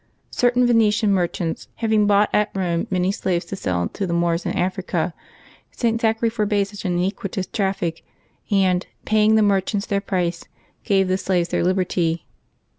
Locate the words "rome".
2.55-2.87